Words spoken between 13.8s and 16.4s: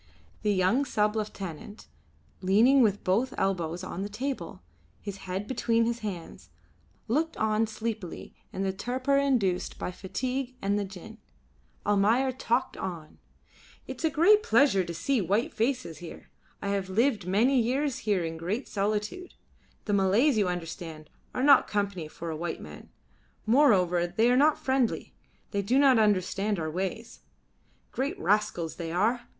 "It is a great pleasure to see white faces here.